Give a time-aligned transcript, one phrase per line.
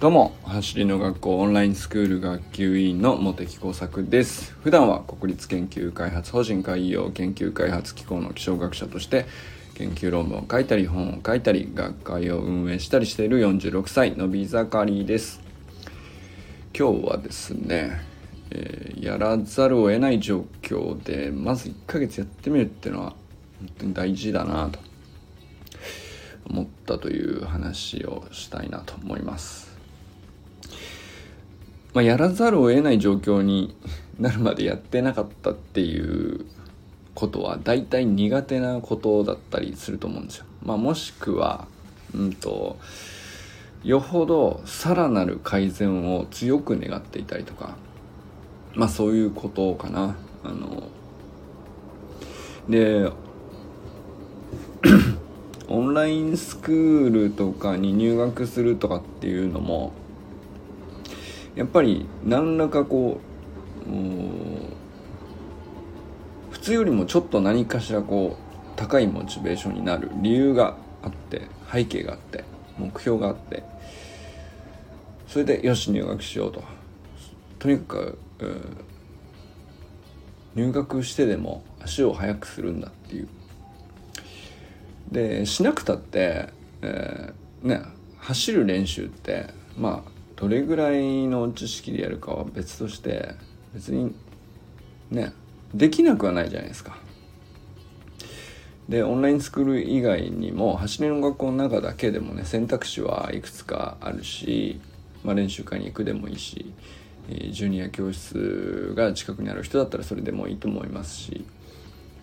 [0.00, 4.54] どうも走りの学校オンラインスクール学級委員の茂木耕作です。
[4.62, 9.26] 普段は国立研究開発法人海洋研究開発機構の気象学者として
[9.74, 15.42] 研究論文を書いたり本を書いたり学会を運営したりしている46歳のび盛りです。
[16.74, 18.00] 今日はですね、
[18.52, 23.10] えー、やらざるを得ない状況でまず1ヶ月やってみるっていうのは
[23.58, 24.78] 本当に大事だなと
[26.48, 29.69] 思ったという話をしたいなと思います。
[31.92, 33.74] まあ、やらざるを得ない状況に
[34.18, 36.44] なるまでやってなかったっていう
[37.14, 40.44] ことは大体苦手なことだったりすると思うんですよ。
[40.62, 41.66] まあ、もしくは、
[42.14, 42.76] うんと、
[43.82, 47.76] よほどさらなる改善を強く願っていたりとか、
[48.74, 50.16] まあそういうことかな。
[50.44, 50.84] あの、
[52.68, 53.10] で、
[55.68, 59.92] オンラインスクールとかに入学するとかっていうのも、
[61.60, 63.20] やっぱり何らかこ
[63.86, 63.90] う
[66.50, 72.44] 普通よりもちょっと何かしらこう高いモチベーションになる理由があって背景があって
[72.78, 73.62] 目標があって
[75.28, 76.64] それでよし入学しようと。
[77.58, 78.16] とにかく、
[80.54, 83.28] 入学してでも足を速くするんだっていう。
[85.12, 86.48] でしなくたって、
[86.80, 87.82] えー、ね
[88.16, 93.34] 走る練習ってまあどれぐらいの知識でやるかは別として
[93.74, 94.14] 別に
[95.10, 95.34] ね
[95.74, 96.98] できなくはないじゃないですか。
[98.88, 104.80] でオンラインスクール以外にも走りの学校の中だけでもね選択肢はいくつかあるし、
[105.22, 106.72] まあ、練習会に行くでもいいし
[107.52, 111.44] ジュニア教室が近くにある人だったらそれでもいいと思いますし、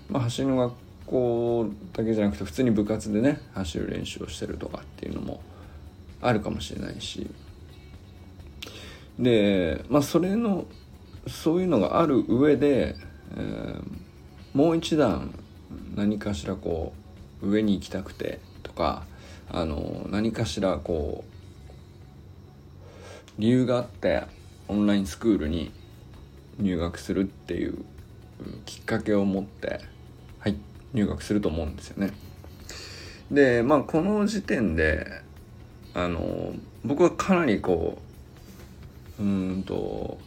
[0.10, 0.74] まあ、走りの学
[1.06, 5.40] 校だけじゃなくて普通に部活でね走る練習をしてるとかっていうのも
[6.22, 7.30] あるかもしれないし
[9.20, 10.66] でまあそれの
[11.28, 12.96] そういうのがある上で、
[13.36, 13.84] えー、
[14.54, 15.34] もう一段
[15.96, 16.94] 何かしらこ
[17.42, 19.04] う上に行きたくてとか
[19.50, 21.24] あの何かしらこ
[23.38, 24.24] う理由があって
[24.68, 25.72] オンラインスクールに
[26.60, 27.86] 入学するっていう
[28.66, 29.82] きっかけを持って
[30.40, 30.56] はい
[30.94, 32.14] 入学すると思うんですよね。
[33.32, 35.06] でまあこの時点で
[35.94, 36.54] あの
[36.86, 38.07] 僕はかなりこう
[39.20, 40.18] うんと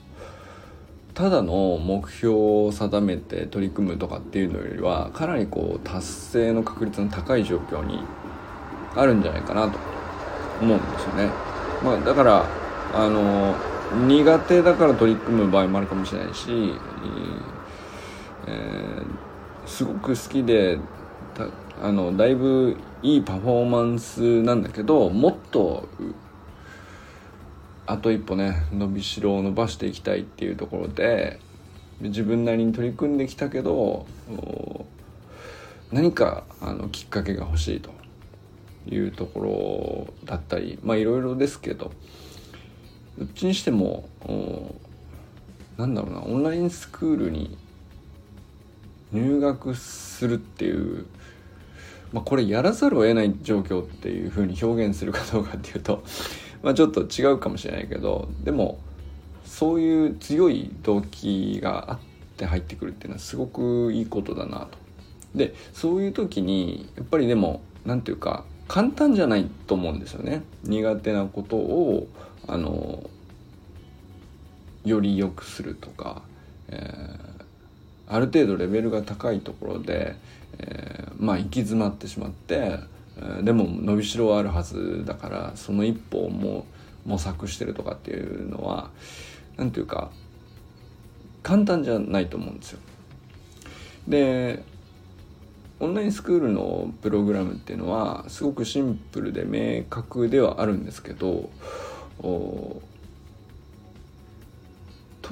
[1.15, 8.01] ただの目標を定めて取り組むとかっていうのよりはかなりこう達成の確率の高い状況に
[8.95, 9.79] あるんじゃないかなと
[10.61, 11.31] 思うんですよね。
[11.83, 12.47] まあ、だから
[12.93, 13.55] あの
[14.07, 16.75] 苦手だから取り組む場合もあるかもしれないし、
[18.47, 19.05] えー、
[19.67, 20.79] すごく好きで
[21.83, 25.89] あのだいぶいいパフォーマンスなんだけどもっと
[27.91, 31.41] あと一歩ね伸びしろを伸ばしていきたいっていうところで
[32.01, 34.07] 自分なりに取り組んできたけど
[35.91, 37.91] 何かあのきっかけが欲しいと
[38.87, 39.41] いうとこ
[40.21, 41.91] ろだったりまあいろいろですけど
[43.19, 44.09] どっちにしても
[45.77, 47.59] なんだろうなオンラインスクールに
[49.11, 51.07] 入学するっていう
[52.13, 56.03] まあ、これやらざるを得ない状況っていうふうに表現するかどうかっていうと
[56.63, 58.79] まあちょっと違うかもしれないけどでも
[59.45, 61.99] そういう強い動機があっ
[62.37, 64.79] て入ってくるっていうのはすごくいいことだなと。
[65.35, 70.43] でそういう時にやっぱりでも何て言うか簡単じゃないと思うんですよね。
[70.65, 72.09] 苦手なことを
[72.47, 73.09] あの
[74.85, 76.23] より良くするとか、
[76.69, 77.45] えー、
[78.09, 80.17] ある程度レベルが高いところで、
[80.59, 82.79] えー、まあ行き詰まってしまって
[83.43, 86.67] でも伸びしろはあるはずだからその一歩をも
[87.05, 88.91] 模索してるとかっていうのは
[89.57, 90.11] 何ていうか
[91.43, 92.79] 簡単じゃないと思うんですよ。
[94.09, 94.63] で
[95.81, 101.49] オンラインスクールのプログラムっていうのはすごくシンプルで明確ではあるんですけど
[102.21, 102.83] と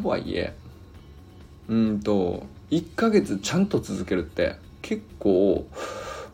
[0.04, 0.54] はいえ
[1.68, 5.66] うんと1ヶ月ちゃんと続けるって結構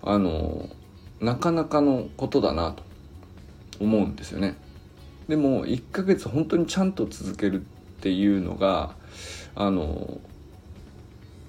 [0.03, 0.69] あの
[1.25, 2.83] なかなかのことだなと
[3.81, 4.57] 思うんですよね。
[5.29, 7.65] でも1ヶ月本当にちゃんと続けるっ
[8.01, 8.95] ていうのが
[9.55, 10.21] あの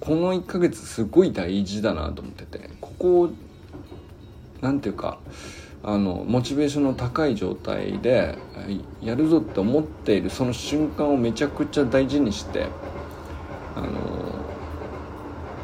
[0.00, 3.30] この1ヶ月すごい大事だなと思っててここを
[4.62, 5.18] 何て言うか
[5.82, 8.36] あのモチベーションの高い状態で
[9.02, 12.66] やるぞって思っているその瞬間をめちゃくちゃ大事にして
[13.76, 14.25] あの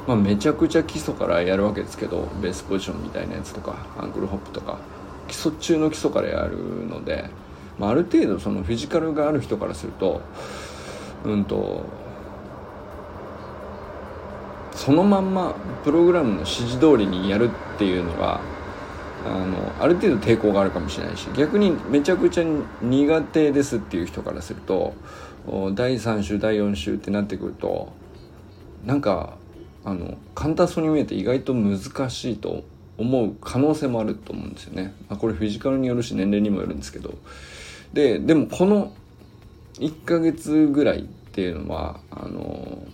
[0.07, 4.79] まあ、めちゃくちゃ基礎からやるわけですけどベースポジションみたいなやつとかアングルホップとか
[5.29, 6.57] 基礎中の基礎からやる
[6.87, 7.31] ので
[7.79, 10.21] まあ、ある程度そのフィジカルがある人からすると
[11.25, 11.85] うんと
[14.73, 15.55] そのまんま
[15.85, 18.41] プログラムの指示通りにやるっていうのが
[19.25, 22.45] あのある程度抵抗があるかもしれないし逆にめちゃくちゃ
[22.81, 24.95] 苦手ですっていう人からすると
[25.75, 27.93] 第3週第4週ってなってくると
[28.85, 29.37] なんか
[29.85, 31.81] あの簡単そうに見えて意外と難
[32.11, 32.65] しいと
[32.99, 34.95] 思う可能性もあると思うんですよね。
[35.09, 37.15] まあ、これフィジカルによるし年齢にもよるんですけど
[37.93, 38.93] ででもこの
[39.75, 42.87] 1ヶ月ぐらいっていうのはあの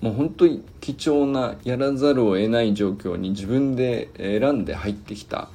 [0.00, 5.48] もう本当に貴重なやらざるを得ない状況に自分で選んで入ってきた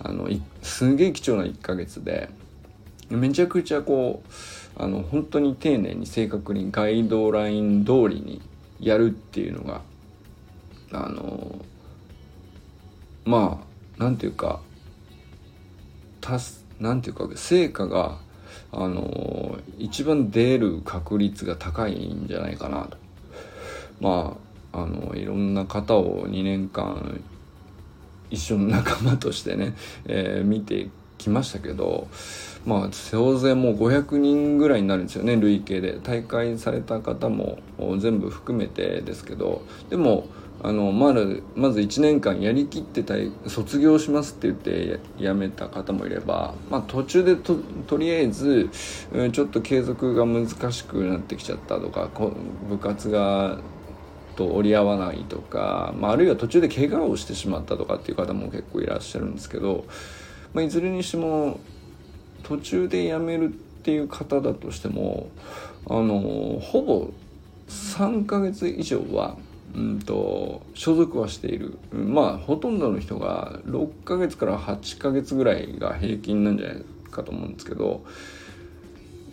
[0.00, 0.28] あの
[0.62, 2.28] すげえ貴重な1ヶ月で
[3.08, 8.42] めちゃくちゃこうあの本当に丁寧に正確にガイドライン通りに
[8.80, 9.82] やるっていうのが
[10.92, 11.64] あの
[13.24, 13.60] ま
[13.98, 14.60] あなんていうか
[16.20, 18.18] たすなんていうか成果が
[18.72, 22.96] あの一番出る確率が高いんじゃないかなと。
[24.00, 24.36] ま
[24.72, 27.20] ああのいろんな方を2年間
[28.30, 29.74] 一緒の仲間としてね、
[30.06, 30.88] えー、見て
[31.18, 32.08] きましたけど
[32.64, 35.98] まあ総勢もう500人ぐらいになるんですよね累計で。
[36.02, 37.58] 大会された方も
[37.98, 39.62] 全部含めてですけど。
[39.90, 40.26] でも
[40.60, 43.14] あのまずまず1年間やりきってた
[43.48, 47.56] 卒業しますって言って辞めた方もいれば、まあ、途中でと
[47.86, 48.68] とりあえず
[49.32, 52.10] ちょっと継続が難しくなってきちゃったとか
[52.68, 53.60] 部活が
[54.34, 59.84] と折り合わないとか、まあ、あるいは途中で怪我をしてしまったとかっていう方も結構いらっしゃるんですけど、
[60.54, 61.60] まあ、いずれにしても
[62.42, 65.28] 途中で辞めるっていう方だとしても
[65.86, 67.10] あのほぼ
[67.68, 69.36] 3ヶ月以上は、
[69.74, 71.78] うんと、所属はしている。
[71.92, 78.04] まあほとんどの人が6ヶ月から8ヶ月ぐらいが平均なんじゃないかと思うんですけど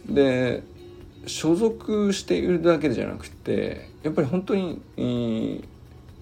[0.07, 0.63] で
[1.27, 4.79] 所属しているだけじゃなくてやっぱり本当に、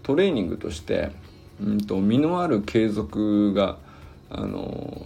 [0.03, 1.11] トレーニングとして、
[1.61, 3.77] うんと、身のある継続が
[4.33, 5.05] あの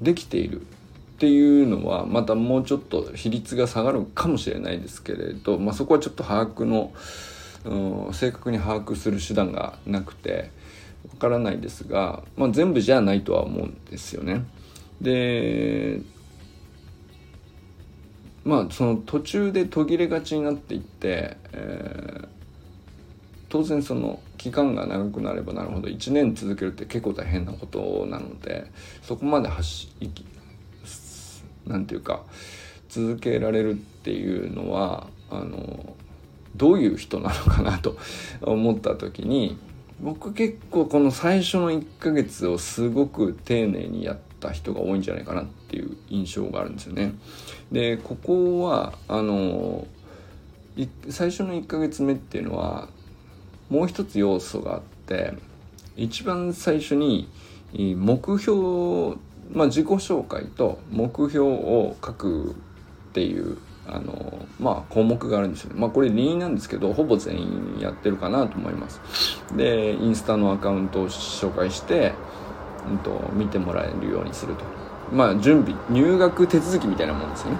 [0.00, 0.64] できているっ
[1.18, 6.92] ていうのはまたもうちょっと比率が下がるかもしれないですけれど、まあ、そこはちょっと把握の、
[7.64, 10.50] うん、正確に把握する手段がなくて
[11.08, 14.44] わからないですが、まあ、全部じゃないとは思うんですよね。
[15.00, 16.00] で
[18.44, 22.28] まあその途中で途切れがちになっていって、えー、
[23.54, 28.66] 当然その期間が長くなればなるほど1年続けるって結構大変なことなので
[29.00, 30.12] そこまで走り
[31.64, 32.24] なんていうか
[32.88, 35.94] 続けられるっていうのはあの
[36.56, 37.96] どういう人なのかなと
[38.42, 39.56] 思った時に
[40.00, 47.14] 僕結構この最初の1ヶ月をすごく丁寧にやった人が多いんじゃないかなっていう印象があるんですよね。
[47.70, 49.86] でここはあの
[51.08, 52.88] 最初の1ヶ月目っていうのは
[53.70, 55.34] もう一つ要素があって
[55.96, 57.28] 一番最初に
[57.72, 59.16] 目標、
[59.52, 62.54] まあ、自己紹介と目標を書くっ
[63.12, 65.80] ていうあのまあ項目があるんですよね。
[65.80, 69.00] まあこれ理由なんですけどほぼ全員やってるかなと思います。
[69.54, 72.14] でインスタのアカウントを紹介して、
[72.88, 74.64] うんと、見てもらえるようにすると。
[75.12, 77.58] まあ準備入学手続きみたいなもんですよね。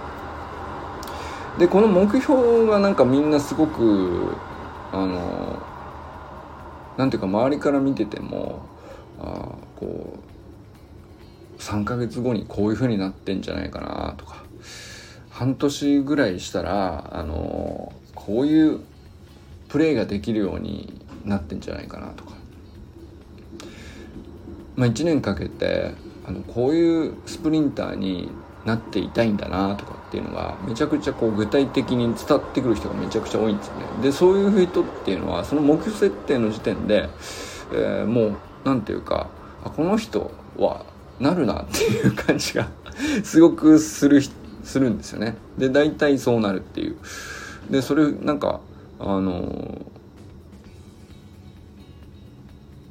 [1.58, 4.32] でこの目標がなんかみんなすごく
[4.92, 5.58] あの
[6.96, 8.62] なんていうか周りから見てても
[9.18, 10.18] あこ
[11.58, 14.44] う3ヶ月後にこういう風になってんじゃないかなとか
[15.30, 18.80] 半年ぐらいしたらあのこういう
[19.68, 22.32] プレーができるようになってんじゃないかなとか、
[24.76, 25.94] まあ、1年かけて
[26.26, 28.30] あのこういうスプリンターに
[28.64, 33.86] なっていたいんだなとかっていうのがめちゃくちゃこう具体的に伝わってくる人がめちゃくちゃ多いんですよね。
[34.00, 37.08] でそういう人っていうのはその目標設定の時点で、
[37.72, 39.28] えー、もう何て言うか
[39.64, 40.86] あこの人は
[41.18, 42.68] なるなっていう感じが
[43.24, 44.22] すごくする
[44.62, 45.36] するんですよね。
[45.58, 46.96] で大体そうなるっていう。
[47.68, 48.60] でそれなんか
[49.00, 49.32] あの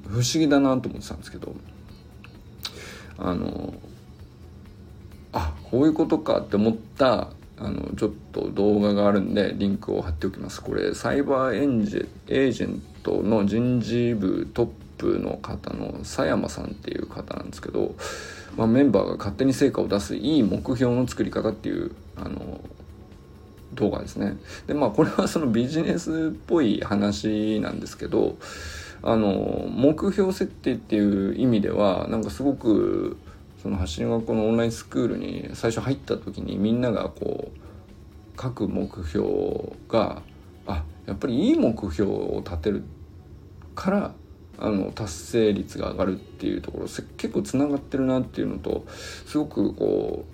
[0.10, 1.56] 不思議だなと思ってたんですけど
[3.18, 3.83] あのあ
[5.74, 17.96] こういうことかって思ったあのちょっと動画があるんでリンクを貼っておきますこれサイバーエンジエージェントの人事部トップの方の佐山さんっていう方なんですけど
[18.56, 22.62] まあ、メンバーが勝手に成果を出すいい目標の作り方っていうあの
[23.74, 24.38] 動画ですね。
[24.68, 28.38] でまあこれはそのビジネスっぽい話なんですけど
[29.02, 33.18] あの目標設定っていう意味ではなんかすごく
[33.64, 37.60] その発信学校のオンラインスクールに最初入った時にみんながこう
[38.36, 40.22] 各目標が
[40.68, 42.84] あやっぱりいい目標を立てる
[43.74, 44.14] から
[44.58, 48.86] あの達成率が上がるっていうところ結構つながってるなっていうのと
[49.26, 50.33] すごくこう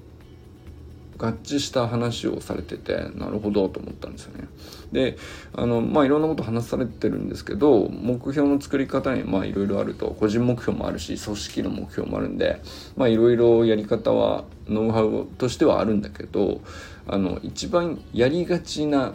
[1.20, 4.48] 合致した話をされててなるほどと思ったんですよね。
[4.94, 5.18] で
[5.54, 12.62] あのまあいろんなこと話されてるんですけど目標の作り方にまあいろいろあると個人目標もあるし組織の目標もあるんで
[12.96, 16.62] まあいろいろやり方はノウハウとしてはあるんだけど
[17.06, 19.14] あの一番やりがちな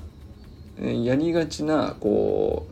[0.78, 2.66] やりがちなこ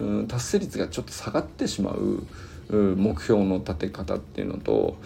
[0.00, 2.26] う、うん、達成率がちょっと下がってしまう
[2.70, 4.96] 目標の立て方っていうのと、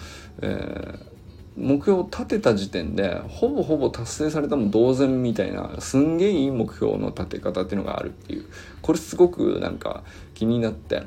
[0.40, 1.15] えー
[1.56, 8.44] 目標を立てた時点でほぼほぼ達成されたも同然みたいなすんげえいい目標の立て方っていうのがあるっていう
[8.82, 10.02] これすごくなんか
[10.34, 11.04] 気になって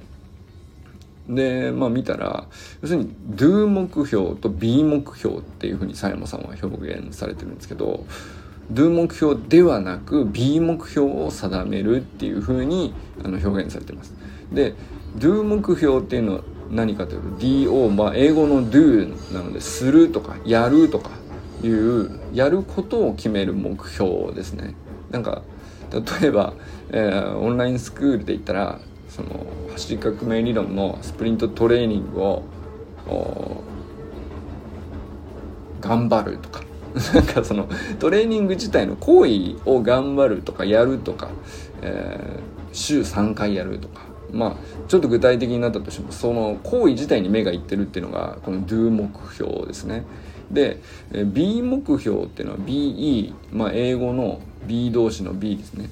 [1.30, 2.48] でまあ見たら
[2.82, 8.06] 要するに Do 目標と B 目標っていうふうに佐山さんは表現されてるんですけど
[8.74, 14.14] Do 目標ではなく B 目標を定めるっていうふうにあの表現されてます。
[14.52, 14.74] で
[15.18, 21.12] Do 目標っていうの何かというと DO まあ英語の do なのでするとかやるとか
[21.64, 24.76] いうやることを決める目標ですね。
[25.12, 25.42] なんか
[26.22, 26.54] 例えば、
[26.92, 32.44] えー、オンラインスクールで言ったらその走り革命理論のスプリントトレーニングを
[35.82, 36.64] 頑張るとか。
[37.14, 41.30] なんかそのトレーニング自体の行為を頑張るとかやるとか、
[41.84, 44.09] えー、週3回やるとか。
[44.32, 44.56] まあ
[44.88, 50.06] ちょっと具体的になったとしてもその行為自体に目がいってるっていうのがこの Do 目標ですね。
[50.52, 50.80] で
[51.12, 55.90] B 目標っていうのは BE、まあ、英語の B 動詞の B ですね。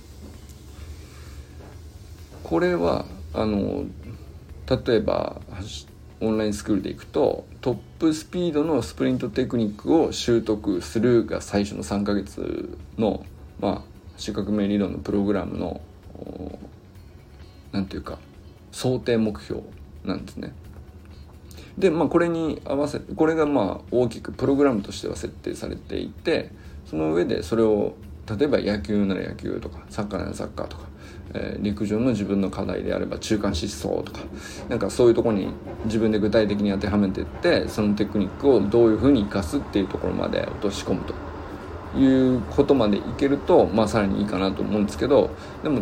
[2.43, 3.83] これはあの
[4.67, 5.41] 例えば
[6.19, 13.25] オンラインスクールで行くとトップスピードのスプリントテクニックを習得するが最初の3ヶ月の
[13.59, 13.81] まあ
[14.17, 15.81] 四角名理論のプログラムの
[17.71, 18.17] 何ていうか
[18.77, 19.63] 想定目標
[20.05, 20.53] なんですね。
[21.79, 26.51] でまあこれに合わせこれがまあ大きくプログラムとしては設定されていて
[26.85, 27.95] その上でそれを
[28.29, 30.83] 例えば野球なら野球とかサッカーならサッカーとか、
[31.33, 34.19] え、陸上の自分の課題であれば中間疾走とか
[34.69, 35.49] なんかそういうとこに
[35.85, 41.15] 自分で具体的に当てはめていってそのテクニックをどういうふうに生かすっていうところまで落とし込むと
[41.97, 45.31] いうことまでいけると、まあ、さらにいいかなと思うんですけど
[45.63, 45.81] でも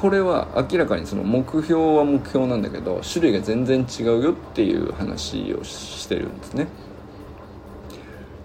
[0.00, 6.68] これは明らかにその目標は目標なんだけど種類が全然違うよっていう話をしてるんですね。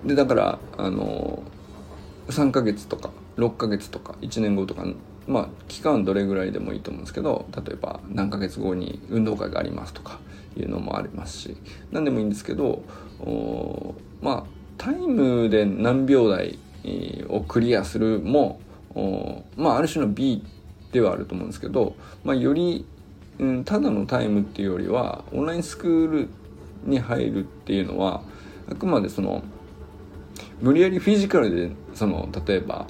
[0.03, 1.41] でだからあの
[2.27, 4.85] 3ヶ月とか6ヶ月とか1年後とか
[5.27, 10.19] まあ期間どれぐらいでもいいと思うんですけど例えば何ヶ月後に運動会がありますとか
[10.57, 11.55] いうのもありますし
[11.89, 12.83] 何でもいいんですけど
[14.21, 14.43] まあ
[14.77, 16.59] タイムで何秒台
[17.29, 18.59] をクリアするも
[19.55, 20.43] まあある種の B
[20.95, 22.85] ではあると思うんですけど、まあ、より、
[23.37, 26.29] うん、ただのタイムっていうよりはオンラインスクール
[26.85, 28.21] に入るっていうのは
[28.71, 29.43] あくまでその
[30.61, 32.87] 無理やりフィジカルでその例えば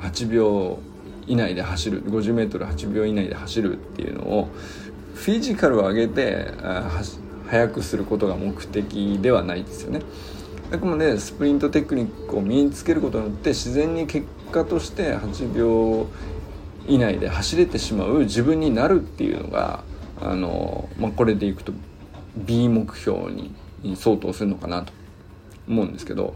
[0.00, 0.78] 8秒
[1.26, 4.48] 以内で走る 50m8 秒以内で走るっていうのを
[5.14, 6.48] フィジカルを上げて
[7.48, 10.00] 速くすることが目的ではないですよね。
[10.72, 16.06] あくまでスプリントテクニックを身につけることによって自然に結果として8秒
[16.88, 19.82] 以内で走れてしまう自分になるっていうのが
[20.20, 21.72] あの、まあ、これでいくと
[22.36, 23.54] B 目標に
[23.96, 24.92] 相当するのかなと
[25.68, 26.34] 思うんですけど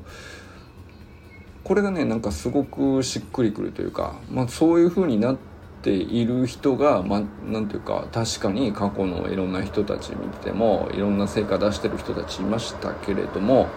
[1.65, 5.37] これがねなんかすごくしっくりくるというか、まあ、そういう風になっ
[5.83, 13.69] ている人が、まあ、なんていうか確かに過去のいろんな人たち見てもいろんな成果出してる人たちいましたけれども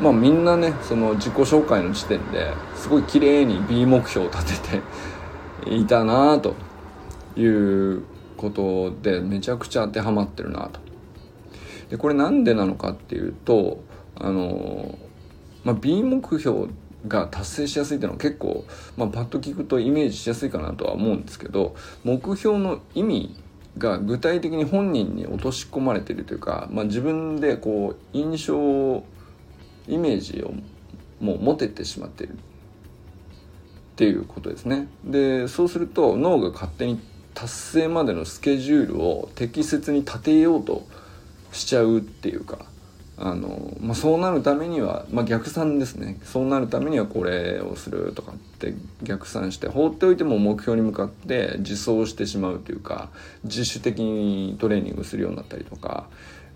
[0.00, 4.82] まあみんなねその自己紹介の時点ですごい綺麗に B 目標を立てて
[5.66, 6.54] いたなと
[7.36, 8.02] いう
[8.36, 10.80] ことでめちゃくちゃ当てはまってるなと。
[11.90, 13.82] でこれなんでなのかっていうと
[14.16, 14.98] あの、
[15.64, 16.68] まあ、B 目標
[17.06, 18.64] が達成しやすいっていうのは結構、
[18.96, 23.36] まあ、パッと聞くとイメージしやすいかなとは思うんですけど目標の意味
[23.76, 29.04] が具体的に本人に落とし込まれてるというか、まあ、自分でこう印象
[29.86, 30.54] イメージを
[31.20, 32.38] もう持ててしまっている
[33.94, 34.88] っていうことですね。
[35.04, 37.00] でそうすると脳が勝手に
[37.32, 40.86] 達成までのスケジュールを適切に立てようと
[41.52, 42.66] しちゃうっていうか
[43.16, 53.10] あの、まあ、そうなるためには、まあ、逆算ですねそうなるためにはこれをするとかって逆算して放っておいても目標に向かって自走してしまうというか
[53.44, 56.08] 自主的にトレーニングするようになったりとか、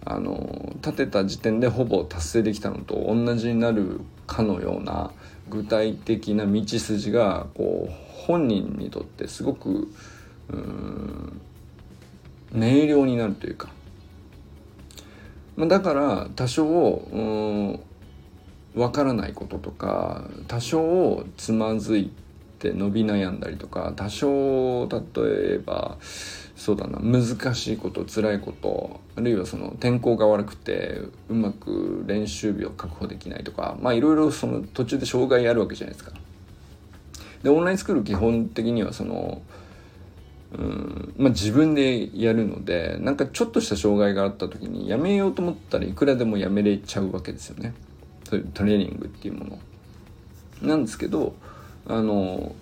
[0.05, 5.11] あの立てた時点でほぼ達成できたのと同じになるかのような
[5.49, 7.93] 具体的な道筋がこう
[8.27, 9.89] 本人にとってすごく
[10.51, 11.41] うん
[12.53, 13.69] 明瞭になるというか、
[15.57, 17.81] まあ、だから多少うん
[18.75, 22.11] 分からないこととか多少つまずい
[22.59, 25.97] て伸び悩んだりとか多少例えば
[26.59, 26.99] そうだな。
[26.99, 36.13] 難しいこと辛いことあるいはその天候が悪くてうまく練習日を確保できないとかまあいろいろその途中で障害あるわけじゃないですか。
[37.45, 39.41] でオンラインスクール基本的にはその
[40.51, 47.75] うんまあ、自分でやるのでなんかちょっとした障害があった時にやめようと思ったらいくらでもやめれちゃうわけですよね。
[48.25, 49.59] そういうトレーニングっていうもの。
[50.63, 51.35] なんですけど
[51.87, 52.55] あの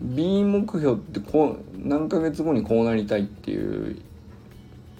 [0.00, 4.00] B 目標ってこう何ヶ月後にこうなりたいっていう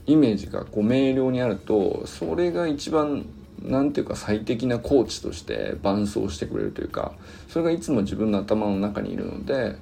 [0.06, 3.26] イメージがこう明瞭にあるとそれが一番
[3.62, 7.12] 何ていうか最適なコーチとして伴走してくれるというか
[7.48, 9.76] それがいつも自分の頭の中にいるので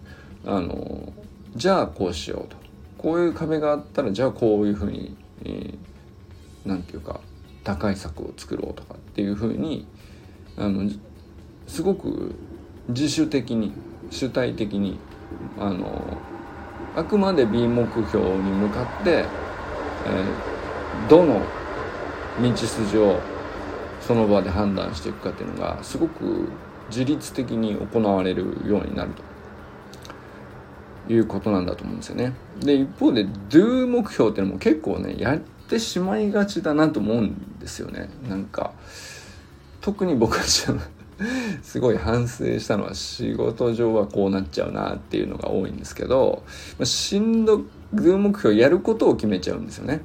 [0.45, 1.13] あの
[1.55, 2.67] じゃあこうしようと。
[2.99, 5.17] こういう壁があったらじゃあこういうふうに
[6.65, 7.21] 何、えー、て言うか
[7.63, 9.87] 打開策を作ろうとかっていうふうに
[10.57, 10.91] あの
[11.67, 12.35] すごく
[12.89, 13.73] 自主的に
[14.11, 14.99] 主体的に
[15.59, 16.19] あの
[16.95, 21.41] あくまで B 目標に向かって、えー、どの
[22.41, 23.21] 道筋を
[24.01, 26.49] その場で判断していくかっていうのがすごく
[26.89, 29.11] 自律的に行われるようになる
[31.07, 32.33] ということなんだと思うんですよね。
[32.61, 38.09] で一方で Do 目標っていうのも結構ねやってしまいがちだなと思うんですよね。
[38.29, 38.73] なんか
[39.81, 40.45] 特に僕は
[41.63, 46.43] すごい反省したのは仕事上はこうなっちゃうなっていうのが多いんですけど、
[46.79, 47.61] まあ、しんど
[47.95, 50.03] く目標やることを決めちゃうんですよね。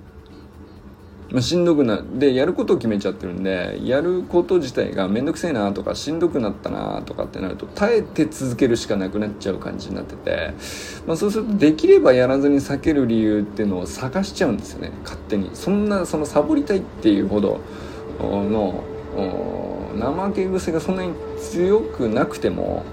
[1.31, 10.53] まあ、しんどくなでやることを決めちゃってるんでやること自体が面倒くせえなとかしんどくなったなとかってなると耐えて続けるしかなくなっちゃう感じになってて、
[11.07, 17.61] まあ、そうするとできればやらずに避ける理由っていうのを探しちゃうんですよね勝手にそんなそのサボりたいっていうほど
[18.19, 18.83] の
[19.93, 22.83] 怠け癖がそんなに強くなくても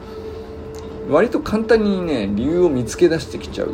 [1.08, 3.72] 割と簡単にね理由を見つけ出してきちゃう。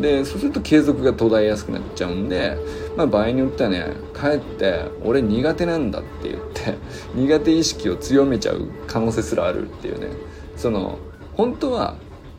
[0.00, 2.56] でそうすると継続が途絶えやすくなっちゃうんで、
[2.96, 6.76] まあ、場合によってはねかえって俺苦手なんだって言って
[7.14, 10.08] 苦手意識を強めちゃう可能性すらあるっていうね。
[10.56, 10.98] その
[11.34, 11.96] 本当は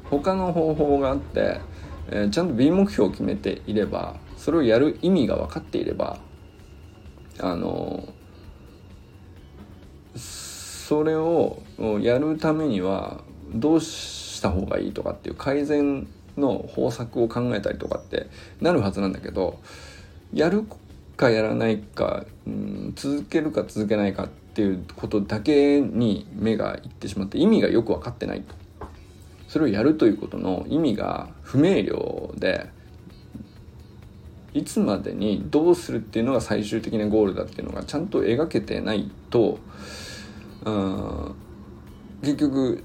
[0.09, 1.59] 他の方法があって、
[2.09, 6.17] えー、ちゃんと B 目標を決めていればそれをやる意味が分かっていれば
[7.39, 8.07] あの
[10.91, 11.61] それを
[12.01, 13.21] やるためには
[13.53, 18.27] どうした方がいいとかっていう改善の方策を考えたりとかって
[18.59, 19.57] なるはずなんだけど
[20.33, 20.65] やる
[21.15, 28.53] かやらないか、うん、続けるか続けないかっていうことだけに目がいってしまって意味がよく分かってないと。
[29.47, 32.69] それをやるということの意味が不明瞭で
[34.53, 39.57] いつまでにどうするっていうのが最終的なゴールだっていうのがちゃんと描けてないと
[40.65, 41.35] うん
[42.21, 42.83] 結局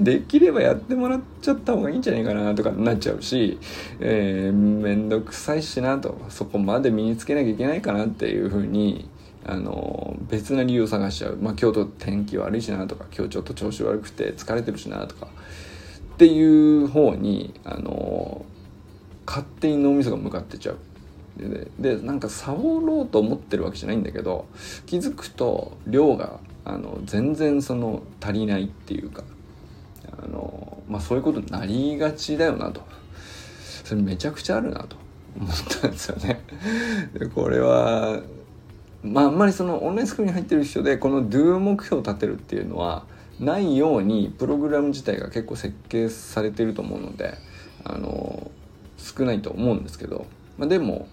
[0.00, 3.58] できればやってもらっちゃった方がいいんじゃないかなとかなっちゃうし、
[4.00, 9.08] えー、めんどくさいしなとそこまで身につけなきゃいけないかなっていうふうに
[9.44, 15.28] あの別な理由を探しちゃう、まあ、今日と天気悪いしなとか今日ちょっと調子悪くて疲れてるしなとか
[16.14, 18.44] っていう方にあの
[19.26, 20.78] 勝手に脳みそが向かってちゃう。
[21.36, 24.46] ででなんかサボろうと思ってるわけじゃないんだけど
[24.86, 29.22] 気づくと量があの全然その足りないっていうか
[30.22, 32.82] あの、まあ、そういうことになりがちだよなと
[33.84, 34.96] それめちゃくちゃあるなと
[35.38, 36.40] 思ったんですよね。
[37.14, 38.20] でこれは
[39.02, 43.04] まああんまりそのオンラインスクールに入ってる人でこの Do 目標を立てるっていうのは
[43.38, 47.34] ないようにプログラム自体が結構設計されてると思うので
[47.84, 48.50] あの
[48.96, 50.26] 少ないと思うんですけど、
[50.58, 51.06] まあ、でも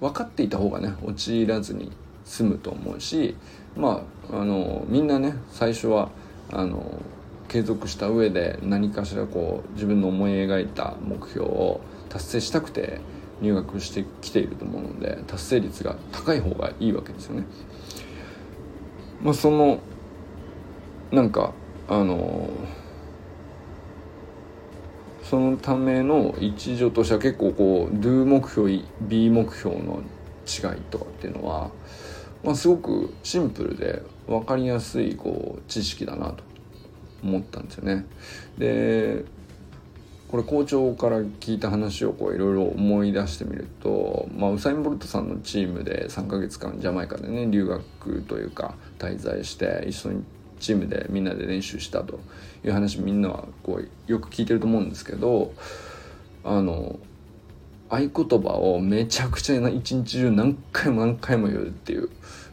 [0.00, 1.92] 分かっていた方がね陥らずに
[2.24, 3.36] 済むと思うし
[3.76, 6.10] まああのみんなね最初は
[6.50, 7.00] あの
[7.48, 13.00] 継続した上で何かしらこう自分の思い描いた目標を達成したくて
[13.40, 17.44] 入学してきていると思うので達成率が高い方がいいわけですよね。
[19.22, 19.80] まあ、その
[21.10, 21.52] なんか
[21.88, 22.48] あの
[25.30, 28.68] そのための一助としては結構こう Do 目標
[29.02, 30.02] B 目標の
[30.44, 31.70] 違いとかっていうのは、
[32.42, 36.42] まあ、すごくシンプルで分かりやすいこう知識だなと
[37.22, 38.06] 思ったんですよね。
[38.58, 39.24] で
[40.26, 50.24] これ校長から聞いた話をいろいろ思い出してみると、まあ、ウサイン・ボルトさんのチームで3ヶ月間ジャマイカでね留学というか滞在して一緒に
[50.58, 52.18] チームでみんなで練習したと
[52.64, 55.52] いう話みんなはこうよく聞いてると思うんですけど
[56.44, 56.98] あの
[57.88, 58.10] 合言
[58.42, 62.08] 葉をめちゃくちゃ一日中何回も何回も言うっていう。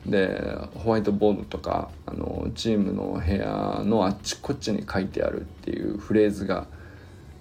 [0.06, 0.40] で
[0.76, 6.66] ホワイトボードとかあのチームの部屋のあっちこっちに書いてあるっていうフレーズが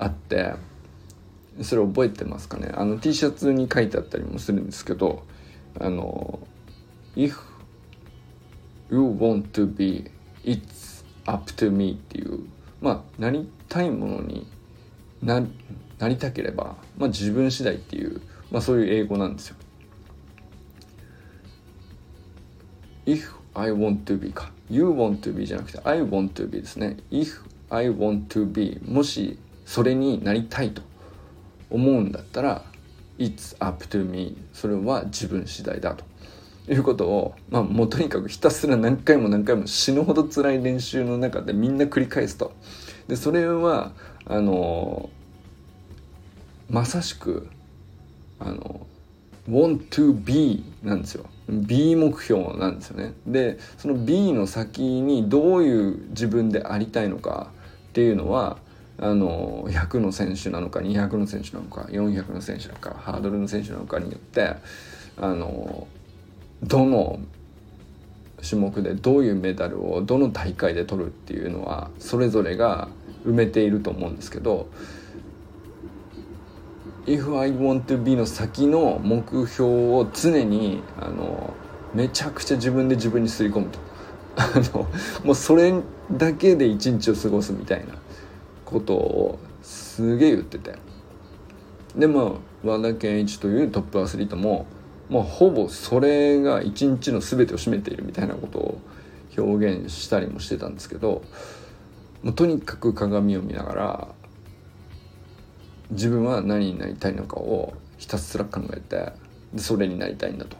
[0.01, 0.55] あって
[1.63, 2.73] それ覚えてますかね？
[2.75, 5.23] あの T シャツに書いてあったりもするんですけど
[5.79, 6.41] あの
[7.15, 7.37] 「If
[8.91, 10.11] you want to be
[10.43, 12.41] it's up to me」っていう
[12.81, 14.47] まあなりたいものに
[15.23, 15.43] な
[15.99, 19.57] なりたければ、まあ、自分次第っていう、まあ、そういう英語なんですよ。
[23.07, 24.51] If I want to be か。
[24.69, 26.97] You want to be じゃなくて I want to be ですね。
[27.11, 30.83] If I want to be もしそれになりたいと
[31.71, 32.65] 思うんだったら
[33.19, 36.05] It's up to me それは自分次第だと。
[36.69, 42.53] いうことを、まあ、もうとにかくひたすら何回も何回も死ぬほど辛い練習の中でみんな繰り返すと。
[43.09, 43.93] でそれは
[44.25, 45.11] あの
[46.69, 47.49] まさしく
[48.41, 48.87] あの
[49.49, 51.27] want to be なんですよ。
[51.49, 53.15] B 目標なんですよね。
[53.27, 57.51] でその B の先にどういう自分でありたいのか
[57.89, 58.59] っていうのは
[58.99, 64.55] あの100の選手なのか200の選手なのか400の選手なのかハードルの選手なのかによって
[65.19, 65.87] あの
[66.62, 67.21] どの
[68.47, 72.88] 種目でどういうメダルをどの大会で取るっていうのはそれぞれが
[73.27, 74.69] 埋めていると思うんですけど
[77.07, 81.55] 「If I want to be」の先の目標を常にあの
[81.95, 83.79] めちゃくちゃ自分で自分にすり込むと。
[84.38, 84.87] あの
[85.25, 85.73] もうそれ
[86.12, 87.95] だけで一日を過ごすみたいな
[88.66, 90.75] ことをすげえ言ってて。
[91.97, 94.66] でまあ和田健一というトップアスリートも、
[95.09, 98.81] まあ、ほぼそれが一日の全てを占めているみたいなことを
[99.38, 101.23] 表現したりもしてたんですけど
[102.23, 104.09] もうとにかく鏡を見ながら
[105.90, 109.12] 自分は何になりたいのかをひたすら考えて
[109.53, 110.57] でそれになりたいんだと。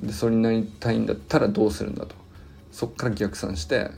[0.00, 2.14] でそれになりたいんだったらどうするんだと。
[2.70, 3.90] そっから逆算して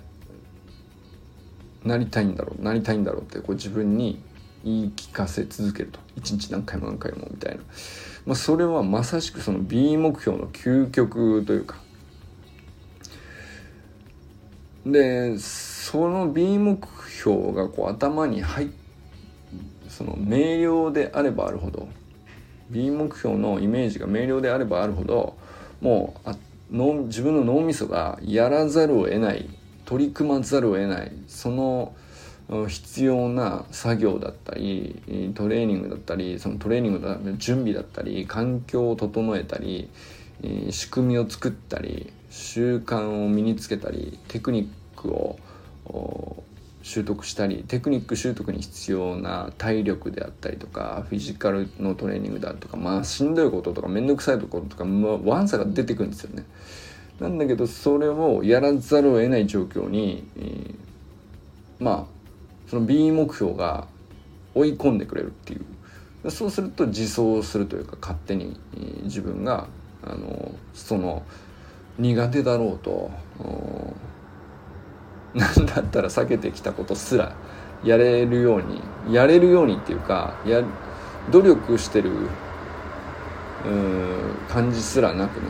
[1.85, 4.21] なりたいんだろうなりたいんだろうってこう自分に
[4.65, 6.01] 言い聞かせ続けると。
[6.17, 7.63] 一日何回も何回もみたいな、
[8.27, 11.77] まあ、それはまさしくその B 目標の究極というか。
[14.87, 18.69] でその B 目標がこう頭に入っ
[19.95, 21.89] その明瞭であればあるほど
[22.69, 25.37] B 目標のイメージが明瞭であればあるほど
[25.81, 26.37] もうあ
[26.73, 29.49] 脳自分の脳みそがやらざるを得ない
[29.85, 31.95] 取り組まざるを得ないその
[32.69, 39.89] 必要な作業だったりトレーニングだったりそのトレーニングの準備だったり環境を整えたり
[40.71, 45.39] 仕組みを作ったり習慣を身につけたりテクニックを
[46.83, 56.45] 習得したりテクニック習得に必要な体力であったりとかフィジカルのトレーニングだとかまあしんどいこととか面倒くさいところとか、まあ、ワンサが出てくるんですよね。
[57.21, 60.27] なんだけどそれをやらざるを得ない状況に、
[61.79, 62.15] まあ
[62.69, 63.87] その B 目標が
[64.55, 66.31] 追い込んでくれるっていう。
[66.31, 68.59] そうすると自走するというか勝手に、
[69.03, 69.67] 自分が
[70.03, 71.23] あのその
[71.99, 73.11] 苦手だろうと
[75.35, 77.35] 何だったら避けてきたことすら
[77.85, 80.63] やれるようにやれるようにっていうかや
[81.31, 82.11] 努力してる
[84.49, 85.41] 感じすらなく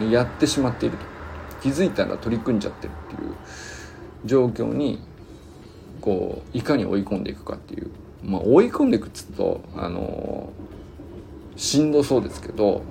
[0.00, 1.14] ねやってしまっていると。
[1.62, 3.34] 気づいたら取り組んじゃってるっていう
[4.26, 5.00] 状況に
[6.04, 7.90] こういかに追い込んでいくかっていう
[8.22, 10.52] まあ追い込んでいくっつうとあの
[11.56, 12.82] しんどそうですけど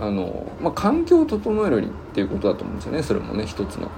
[0.00, 3.90] あの、まあ、環境を整えるっていうことだと思うんですよねそれもね一つの。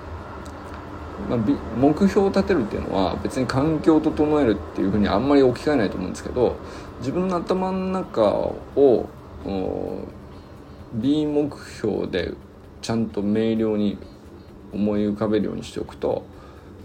[1.29, 1.38] まあ、
[1.77, 6.57] 目標を立てるっていうのは別に環境を整えるっていうふうにあんまり置き換えないと思うんですけど
[7.01, 9.09] 自分の頭の中を
[10.94, 12.33] B 目標で
[12.81, 13.99] ちゃんと明瞭に
[14.73, 16.25] 思い浮かべるようにしておくと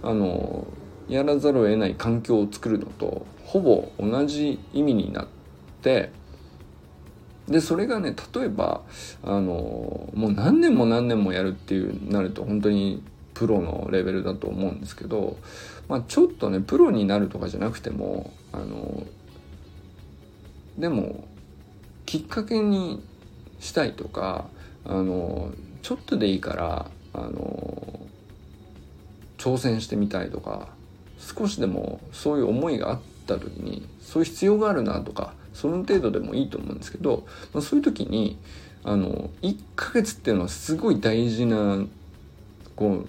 [0.02, 0.66] あの
[1.08, 5.28] やらざるを得ない環境を作るのとほぼ同じ意味になっ
[5.82, 6.12] て
[7.48, 8.82] でそれがね例えば
[9.22, 15.38] あのもう何年も何年もやるっていうなると本当にプロのレベルだと思うんですけど、
[15.88, 19.04] まあ、ちょっとねプロになるとかじゃなくてもあの
[20.78, 21.28] でも
[22.06, 23.04] きっかけに
[23.60, 24.48] したいとか
[24.86, 28.00] あのちょっとでいいからあの
[29.38, 30.70] 挑戦してみたいとか
[31.24, 38.38] 少しでもそういう思いがあった時にそういう必要があるなとかその程度でもいいと思うんですけど、まあ、そういう時に
[38.84, 41.86] あの1ヶ月っていうのはすごい大事な
[42.76, 43.08] こう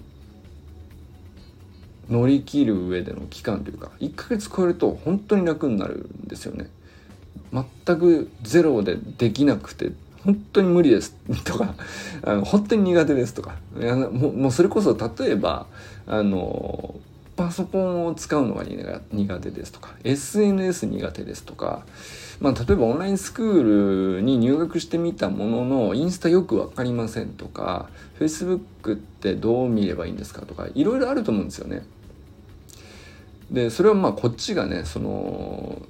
[2.09, 6.69] 乗り切る上での期間というか1ヶ月超えると本当に楽になるんですよね。
[7.51, 7.65] 全
[7.99, 9.91] くゼロでできなくて
[10.23, 11.75] 本当に無理ですとか
[12.23, 15.67] あの本当に苦手ですとかいやももうそれこそ例えば
[16.07, 16.95] あの
[17.35, 21.85] パソコンを使うのが苦手ですとか SNS 苦手ですとか、
[22.39, 31.85] まあ、例えばオンラインスクールに入学してみたもののインスタよく分かりませんとか Facebook ってどう見ればいいんですかとかいろいろあると思うんですよね。
[33.51, 35.81] でそれはまあこっちがねその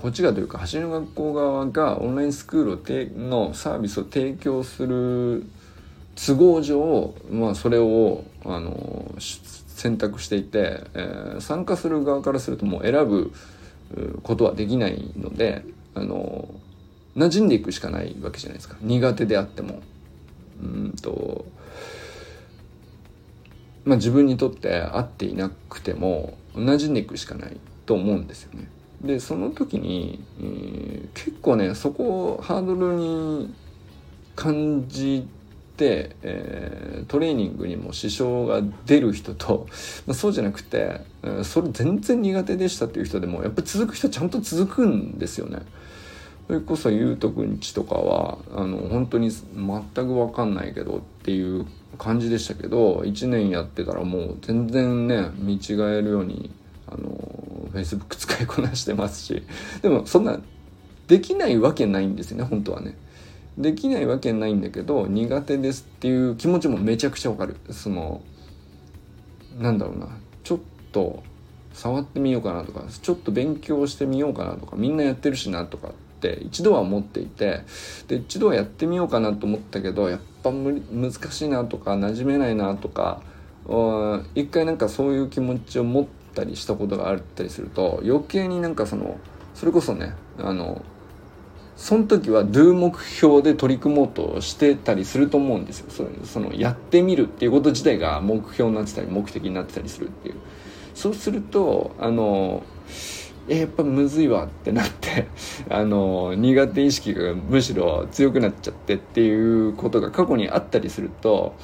[0.00, 5.46] こっちがというか走りの学校側がオンラインスクールのサービスを提供する
[6.16, 9.14] 都合上、まあ、それをあの
[9.78, 13.32] 選択していて、えー、参加する側からするともう選ぶ
[14.22, 15.64] ことはできないので
[15.94, 16.48] あの
[17.16, 19.80] 馴染んでいくしかないわけじゃないですか苦手であっても。
[20.60, 21.46] うんと
[23.84, 28.68] まあ、自分にとって合っていなくても馴染んでいくしかないと思うんですよね。
[29.00, 33.54] でその時に、えー、結構ねそこをハードルに
[34.34, 35.26] 感じ、
[36.22, 39.66] えー、トレーニングにも支障が出る人と、
[40.06, 45.60] まあ、そうじゃなくて、えー、それ全然苦手でしたっていう人でもやっぱり続く人ちゃんと続くんですよね。
[46.48, 51.66] それこそゆうとくんちとかはあの本当に全く分かんないけどっていう
[51.98, 56.50] 感じでしたけど1年やってたらもう全然ね見違えるように
[56.86, 59.42] あの Facebook 使いこなしてますし
[59.82, 60.40] でもそんな
[61.06, 62.96] できないわけないんですよね本当はね。
[63.58, 67.56] できないわけないんだけど苦手ですっていう気持ちもめちゃくちゃわかる。
[67.70, 68.22] その
[69.58, 70.08] なんだろうな。
[70.44, 70.58] ちょっ
[70.92, 71.22] と
[71.72, 77.62] 触ってみようかなとかちょっと勉強してみようかなとかみんなやってるしなとかって一度は思っていて
[78.08, 83.22] で一度はやってみようかなと思ったけどやっぱ無理難しいなとか馴染めないなとか
[84.34, 89.18] 一回なんかそういう気持ちを持ったりしたことがあったりすると余計になんかその
[89.54, 90.82] それこそねあの
[91.78, 95.86] その時は Do 目標で取り組もうとしてたりすると思うんですよ。
[95.88, 100.34] そそのやってみるっていうこと自体が目標になってたり目的になってたりするっていう。
[100.94, 102.64] そうするとあの
[103.48, 105.28] えやっぱむずいわってなって
[105.70, 111.54] あの苦手意識がむしろ強くなっちゃってっていうことが過去にあったりすると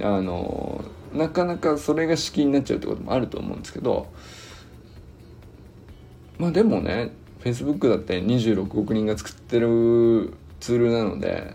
[0.00, 0.82] あの
[1.14, 4.06] なかなかそれが敷居になっちゃうってこともあると思うんですけど
[6.38, 11.54] まあでもね Facebook だって26億人が作ってるツールなので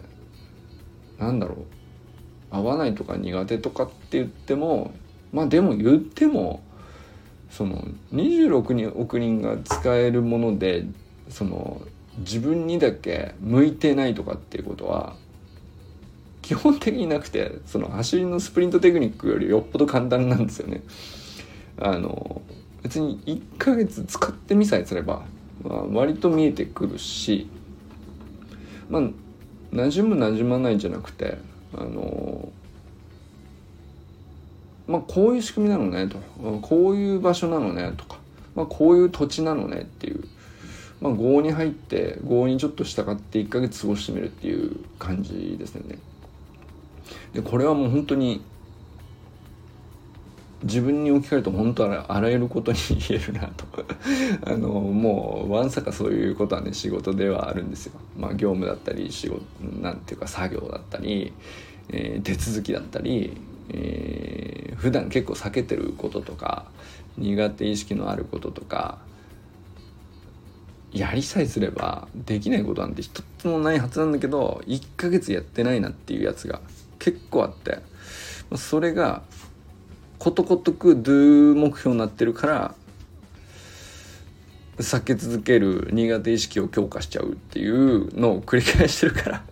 [1.20, 1.58] なんだろう
[2.50, 4.94] 合わないとか苦手とかって言っても
[5.32, 6.64] まあでも言っても
[7.52, 10.86] その26億人が使えるもので
[11.30, 11.82] その
[12.20, 15.16] 自分にだけ向いてないとかっていうことは
[16.42, 20.84] 基本的になくてその走りのスプリントテクニックよりよっぽど簡単なんですよね。
[21.78, 22.42] あの
[22.84, 25.24] 別に1ヶ月使ってみさえすれば
[25.66, 27.48] まあ、割と見えてくるし
[28.90, 29.02] まあ
[29.74, 31.38] 馴染む馴染まないじゃなくて
[31.74, 32.50] あの
[34.88, 36.18] まあこういう仕組みなのねと。
[36.62, 38.18] こういう場所なのねとか、
[38.56, 40.24] まあ、こういう土地なのねっていう、
[41.02, 45.98] まあ、郷に入って郷にちょっと従って1ヶ月過ごしてみるっていう感じですね。
[47.34, 48.42] でこれはもう本当に
[50.66, 53.66] 自分に置き換えると本当はあらゆることに言えるなと
[54.46, 57.94] あのもうわんさかそういうことはね仕事ではあるんですよ。
[58.18, 59.44] まあ、業務だったり仕事
[59.82, 61.34] なんていうか作業だったり、
[61.90, 63.38] えー、手続きだったり、
[63.70, 66.66] えー、普段結構避けてることとか
[67.18, 68.98] 苦手意識のあることとか
[70.92, 76.62] やりさえすればできないことなんて一つもないはずなんだけど1ヶ月やってないなっていうやつが
[76.98, 77.80] 結構あって
[78.56, 79.22] それが
[80.26, 82.76] ことごとく Do 目標になってるから
[84.78, 89.44] 避け続ける苦手意識を強化しちゃうっていうのを繰り返してるから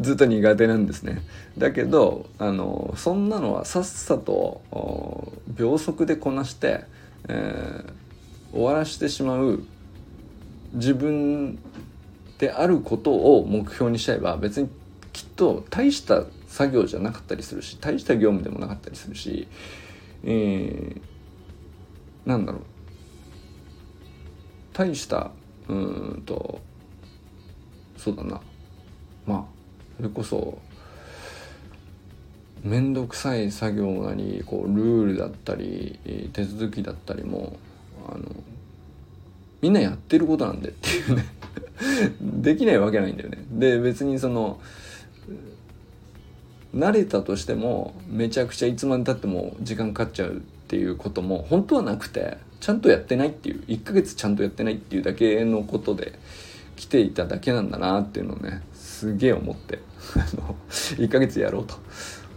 [0.00, 1.20] ずっと苦手なんですね。
[1.58, 4.62] だけどあのそんなのはさっさと
[5.46, 6.84] 秒速でこなして、
[7.28, 9.62] えー、終わらしてしまう
[10.72, 11.58] 自分
[12.38, 14.70] であることを目標にしちゃえば別に
[15.12, 19.48] きっと大した作業じゃなかったりするし大した業務でもなかったりするし
[20.24, 22.62] えー、なんだろう。
[24.72, 25.30] 大した
[25.68, 26.60] うんと
[27.96, 28.40] そうだな。
[29.26, 29.44] まあ
[29.96, 30.58] それこそ
[32.62, 35.98] 面倒くさい作業なりこうルールだったり
[36.32, 37.56] 手続きだったりも
[38.08, 38.24] あの
[39.60, 41.24] みんなやってることなんでっていうね。
[42.20, 43.44] できないわけないんだよね。
[43.50, 44.60] で別にその
[46.74, 56.18] 慣れたとしてもめちゃくちゃいつまでたっても時間かかっちゃうっていうことも本当はなくてちゃんとやってないっていう1ヶ月ちゃんとやってないっていうだけのことで
[56.76, 59.78] 来ていただけなんだなっていうのをねすげえ思って
[60.16, 61.74] あの1ヶ月やろうと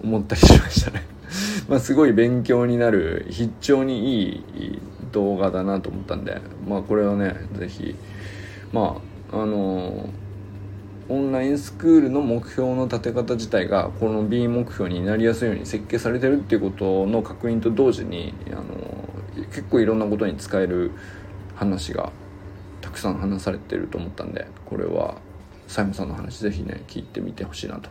[0.04, 1.04] 思ったりしましたね。
[1.67, 4.80] まあすごい勉強になる非常にいい
[5.12, 7.95] 動画だなと思ったんでまあこれはね是非
[8.71, 10.10] まああの
[11.10, 18.65] オンラインスクールの目標の立て方自体がこの B 目標になりやすいように設計されてるっていうことの確認と同時にあの
[19.48, 20.91] 結構いろんなことに使える
[21.56, 22.12] 話が
[22.82, 25.17] たくさん話されてると思ったんでこれは
[25.67, 27.89] 佐山さんの話是非ね聞いてみてほしいなと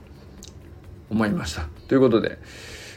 [1.11, 1.69] 思いました。
[1.89, 2.39] ということで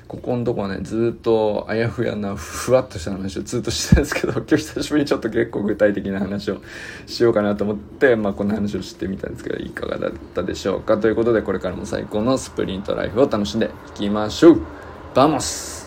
[0.09, 6.57] ここのとこはね、ずっとあやふやな、ふわっとした話をずっとしてたんですけど、 今日久しぶりにちょっと結構具体的な話を
[7.05, 10.97] しようかなと思って、まあこんな話をしてみたんですけど、いかがだったでしょうか？
[10.97, 14.61] ということで、これからも最高のスプリントライフを楽しんでいきましょう。
[15.13, 15.78] Vamos